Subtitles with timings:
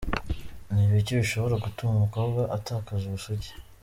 [0.73, 3.49] Ni ibiki bishobora gutuma umukobwa atakaza ubusugi